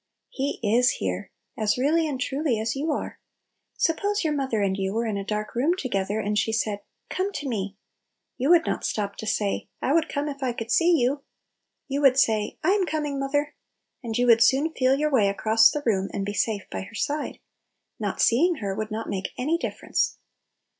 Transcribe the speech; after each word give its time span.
He 0.31 0.57
is 0.63 0.93
here, 0.97 1.29
as 1.55 1.77
really 1.77 2.07
and 2.07 2.19
truly 2.19 2.59
as 2.59 2.75
you 2.75 2.91
are. 2.91 3.19
Suppose 3.77 4.23
your 4.23 4.33
mother 4.33 4.59
and 4.63 4.75
you 4.75 4.95
were 4.95 5.05
in 5.05 5.15
a 5.15 5.23
dark 5.23 5.53
room 5.53 5.75
together, 5.77 6.19
and 6.19 6.39
she 6.39 6.51
said," 6.51 6.79
Come 7.11 7.31
to 7.33 7.47
me!" 7.47 7.77
you 8.39 8.49
would 8.49 8.65
not 8.65 8.83
stop 8.83 9.15
to 9.17 9.27
say, 9.27 9.67
"I 9.79 9.93
would 9.93 10.09
come 10.09 10.27
if 10.27 10.41
I 10.41 10.53
could 10.53 10.71
see 10.71 10.97
you." 10.99 11.21
You 11.87 12.01
would 12.01 12.17
say, 12.17 12.57
"I 12.63 12.71
am 12.71 12.87
coming, 12.87 13.19
moth 13.19 13.35
er!" 13.35 13.53
and 14.01 14.17
you 14.17 14.25
would 14.25 14.41
soon 14.41 14.73
feel 14.73 14.95
your 14.95 15.11
way 15.11 15.29
across 15.29 15.69
the 15.69 15.83
room, 15.85 16.09
and 16.11 16.25
be 16.25 16.33
safe 16.33 16.63
by 16.71 16.81
her 16.81 16.95
side. 16.95 17.37
Not 17.99 18.19
seeing 18.19 18.55
her 18.55 18.73
would 18.73 18.89
not 18.89 19.07
make 19.07 19.33
any 19.37 19.55
difference. 19.59 20.17